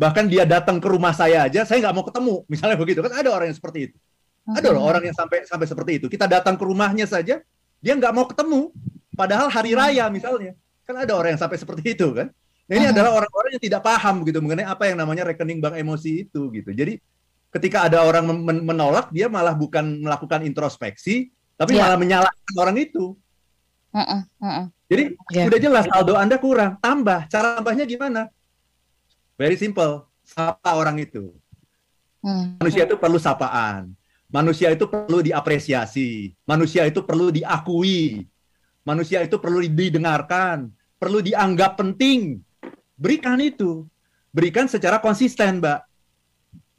bahkan 0.00 0.24
dia 0.24 0.48
datang 0.48 0.80
ke 0.80 0.88
rumah 0.88 1.12
saya 1.12 1.44
aja 1.44 1.68
saya 1.68 1.84
nggak 1.84 1.92
mau 1.92 2.04
ketemu. 2.08 2.34
Misalnya 2.48 2.80
begitu 2.80 3.04
kan 3.04 3.12
ada 3.12 3.28
orang 3.28 3.52
yang 3.52 3.58
seperti 3.60 3.92
itu. 3.92 3.96
Ada 4.48 4.72
loh 4.72 4.88
orang 4.88 5.04
yang 5.04 5.12
sampai 5.12 5.44
sampai 5.44 5.68
seperti 5.68 6.00
itu. 6.00 6.06
Kita 6.08 6.24
datang 6.24 6.56
ke 6.56 6.64
rumahnya 6.64 7.04
saja 7.04 7.44
dia 7.84 7.92
nggak 7.92 8.12
mau 8.16 8.24
ketemu. 8.24 8.72
Padahal 9.12 9.52
hari 9.52 9.76
raya 9.76 10.08
misalnya 10.08 10.56
kan 10.88 11.04
ada 11.04 11.12
orang 11.12 11.36
yang 11.36 11.42
sampai 11.44 11.60
seperti 11.60 11.92
itu 11.92 12.08
kan? 12.16 12.32
Nah, 12.70 12.74
ini 12.78 12.86
adalah 12.88 13.12
orang-orang 13.12 13.50
yang 13.58 13.64
tidak 13.66 13.82
paham 13.84 14.22
gitu 14.24 14.38
mengenai 14.40 14.64
apa 14.64 14.88
yang 14.88 14.96
namanya 14.96 15.26
rekening 15.26 15.60
bank 15.60 15.76
emosi 15.76 16.24
itu 16.24 16.48
gitu. 16.48 16.70
Jadi 16.72 16.96
ketika 17.52 17.84
ada 17.84 18.00
orang 18.00 18.24
men 18.30 18.64
menolak 18.64 19.12
dia 19.12 19.28
malah 19.28 19.52
bukan 19.52 20.00
melakukan 20.00 20.46
introspeksi 20.48 21.28
tapi 21.60 21.76
yeah. 21.76 21.84
malah 21.84 21.98
menyalahkan 22.00 22.54
orang 22.56 22.76
itu. 22.80 23.20
Uh 23.90 24.00
-uh, 24.00 24.20
uh 24.22 24.46
-uh. 24.48 24.66
jadi 24.86 25.18
yeah. 25.34 25.44
sudah 25.50 25.58
jelas 25.60 25.84
saldo 25.92 26.14
anda 26.16 26.40
kurang. 26.40 26.80
Tambah. 26.80 27.28
Cara 27.28 27.60
tambahnya 27.60 27.84
gimana 27.84 28.32
Very 29.40 29.56
simple. 29.56 30.04
Sapa 30.20 30.76
orang 30.76 31.00
itu. 31.00 31.32
Hmm. 32.20 32.60
Manusia 32.60 32.84
itu 32.84 33.00
perlu 33.00 33.16
sapaan. 33.16 33.96
Manusia 34.28 34.68
itu 34.68 34.84
perlu 34.84 35.24
diapresiasi. 35.24 36.36
Manusia 36.44 36.84
itu 36.84 37.00
perlu 37.00 37.32
diakui. 37.32 38.28
Manusia 38.84 39.24
itu 39.24 39.40
perlu 39.40 39.64
didengarkan. 39.64 40.68
Perlu 41.00 41.24
dianggap 41.24 41.80
penting. 41.80 42.44
Berikan 43.00 43.40
itu. 43.40 43.88
Berikan 44.28 44.68
secara 44.68 45.00
konsisten, 45.00 45.64
Mbak. 45.64 45.80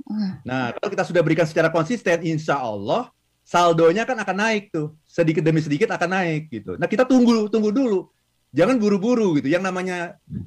Hmm. 0.06 0.32
Nah, 0.45 0.69
kalau 0.78 0.89
kita 0.93 1.04
sudah 1.10 1.26
berikan 1.26 1.50
secara 1.50 1.74
konsisten, 1.74 2.21
insya 2.21 2.62
Allah 2.62 3.10
saldonya 3.41 4.06
kan 4.06 4.21
akan 4.21 4.38
naik 4.38 4.69
tuh. 4.69 4.93
Sedikit 5.10 5.41
demi 5.41 5.65
sedikit 5.65 5.89
akan 5.89 6.10
naik 6.13 6.54
gitu. 6.54 6.78
Nah, 6.78 6.86
kita 6.86 7.10
tunggu 7.10 7.50
tunggu 7.50 7.74
dulu 7.74 8.06
jangan 8.52 8.78
buru-buru 8.78 9.40
gitu. 9.40 9.48
Yang 9.52 9.64
namanya 9.72 9.98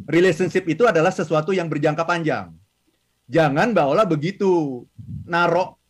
relationship 0.09 0.69
itu 0.69 0.85
adalah 0.85 1.11
sesuatu 1.11 1.51
yang 1.51 1.67
berjangka 1.69 2.05
panjang. 2.05 2.53
Jangan 3.29 3.73
Mbak 3.73 3.87
Ola 3.89 4.05
begitu 4.05 4.85
narok 5.25 5.81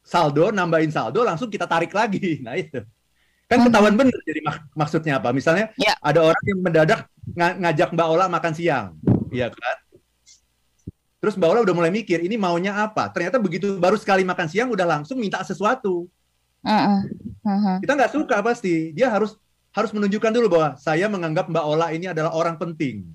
saldo, 0.00 0.48
nambahin 0.48 0.88
saldo, 0.88 1.20
langsung 1.20 1.52
kita 1.52 1.68
tarik 1.68 1.92
lagi. 1.92 2.40
Nah 2.44 2.56
itu. 2.56 2.80
Kan 3.48 3.64
ketahuan 3.64 3.96
bener 3.96 4.12
jadi 4.28 4.44
mak 4.44 4.68
maksudnya 4.76 5.16
apa. 5.16 5.32
Misalnya 5.32 5.72
ya. 5.80 5.96
ada 6.04 6.20
orang 6.20 6.42
yang 6.44 6.60
mendadak 6.60 7.00
ng 7.32 7.64
ngajak 7.64 7.96
Mbak 7.96 8.08
Ola 8.12 8.28
makan 8.28 8.52
siang. 8.52 8.92
Iya 9.32 9.48
kan? 9.48 9.76
Terus 11.18 11.34
Mbak 11.40 11.48
Ola 11.48 11.60
udah 11.64 11.74
mulai 11.76 11.88
mikir, 11.88 12.20
ini 12.20 12.36
maunya 12.36 12.76
apa? 12.76 13.08
Ternyata 13.08 13.40
begitu 13.40 13.80
baru 13.80 13.96
sekali 13.96 14.20
makan 14.20 14.48
siang 14.52 14.68
udah 14.68 14.84
langsung 14.84 15.16
minta 15.16 15.40
sesuatu. 15.40 16.04
Uh 16.60 16.68
-uh. 16.68 17.00
Uh 17.40 17.48
-huh. 17.48 17.76
Kita 17.80 17.92
nggak 17.96 18.12
suka 18.12 18.36
pasti. 18.44 18.92
Dia 18.92 19.08
harus 19.08 19.32
harus 19.78 19.94
menunjukkan 19.94 20.34
dulu 20.34 20.46
bahwa 20.58 20.68
saya 20.74 21.06
menganggap 21.06 21.46
Mbak 21.46 21.64
Ola 21.64 21.86
ini 21.94 22.10
adalah 22.10 22.34
orang 22.34 22.58
penting. 22.58 23.06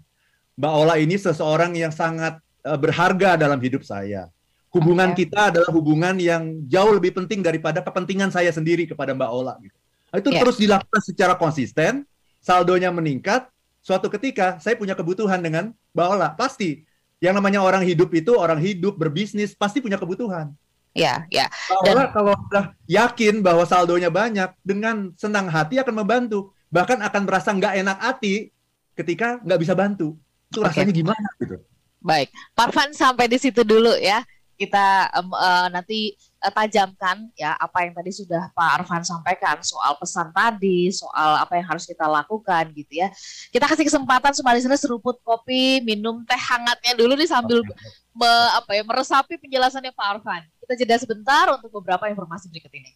Mbak 0.55 0.73
Ola 0.73 0.95
ini 0.95 1.19
seseorang 1.19 1.75
yang 1.75 1.91
sangat 1.91 2.39
uh, 2.63 2.79
berharga 2.79 3.35
dalam 3.35 3.59
hidup 3.59 3.83
saya. 3.83 4.31
Hubungan 4.71 5.13
okay. 5.13 5.27
kita 5.27 5.53
adalah 5.53 5.69
hubungan 5.69 6.17
yang 6.17 6.65
jauh 6.65 6.97
lebih 6.97 7.13
penting 7.13 7.45
daripada 7.45 7.83
kepentingan 7.83 8.33
saya 8.33 8.49
sendiri 8.49 8.89
kepada 8.89 9.13
Mbak 9.13 9.29
Ola. 9.29 9.53
Gitu. 9.61 9.77
Nah, 10.09 10.17
itu 10.17 10.29
yeah. 10.33 10.41
terus 10.41 10.57
dilakukan 10.57 11.01
secara 11.03 11.33
konsisten, 11.37 12.07
saldonya 12.41 12.89
meningkat. 12.89 13.51
Suatu 13.83 14.07
ketika 14.07 14.57
saya 14.63 14.79
punya 14.79 14.95
kebutuhan 14.95 15.43
dengan 15.43 15.75
Mbak 15.93 16.07
Ola, 16.07 16.31
pasti 16.33 16.87
yang 17.19 17.35
namanya 17.35 17.59
orang 17.59 17.83
hidup 17.83 18.09
itu 18.15 18.33
orang 18.33 18.57
hidup 18.63 18.95
berbisnis 18.95 19.51
pasti 19.53 19.83
punya 19.83 19.99
kebutuhan. 19.99 20.55
Ya, 20.93 21.25
ya. 21.33 21.49
Dan 21.81 22.13
kalau 22.13 22.37
sudah 22.47 22.69
yakin 22.85 23.41
bahwa 23.41 23.65
saldonya 23.65 24.13
banyak, 24.13 24.53
dengan 24.61 25.09
senang 25.17 25.49
hati 25.49 25.81
akan 25.81 26.05
membantu. 26.05 26.52
Bahkan 26.73 27.05
akan 27.05 27.21
merasa 27.29 27.53
nggak 27.53 27.73
enak 27.85 27.97
hati 28.01 28.49
ketika 28.97 29.37
nggak 29.45 29.61
bisa 29.61 29.77
bantu. 29.77 30.17
Itu 30.49 30.65
okay. 30.65 30.81
rasanya 30.81 30.93
gimana 30.93 31.27
gitu. 31.37 31.61
Baik, 32.01 32.33
Parvan 32.57 32.91
sampai 32.91 33.29
di 33.29 33.37
situ 33.37 33.61
dulu 33.61 33.93
ya. 34.01 34.25
Kita 34.53 35.09
um, 35.17 35.33
uh, 35.33 35.65
nanti 35.69 36.13
uh, 36.41 36.53
tajamkan 36.53 37.25
ya 37.33 37.57
apa 37.57 37.89
yang 37.89 37.97
tadi 37.97 38.13
sudah 38.13 38.53
Pak 38.53 38.69
Arfan 38.79 39.01
sampaikan 39.01 39.57
soal 39.65 39.97
pesan 39.97 40.29
tadi, 40.29 40.93
soal 40.93 41.41
apa 41.41 41.57
yang 41.57 41.65
harus 41.65 41.89
kita 41.89 42.05
lakukan 42.05 42.69
gitu 42.73 43.01
ya. 43.01 43.09
Kita 43.49 43.65
kasih 43.65 43.89
kesempatan 43.89 44.29
semua 44.33 44.53
listener 44.53 44.77
seruput 44.77 45.17
kopi, 45.25 45.81
minum 45.81 46.21
teh 46.25 46.37
hangatnya 46.37 46.93
dulu 46.93 47.17
nih 47.17 47.29
sambil 47.29 47.65
me, 48.13 48.31
apa 48.53 48.77
ya 48.77 48.85
meresapi 48.85 49.41
penjelasannya 49.41 49.89
Pak 49.89 50.07
Arfan. 50.21 50.45
Kita 50.61 50.73
jeda 50.77 50.95
sebentar 51.01 51.49
untuk 51.49 51.73
beberapa 51.81 52.05
informasi 52.13 52.45
berikut 52.53 52.69
ini. 52.77 52.93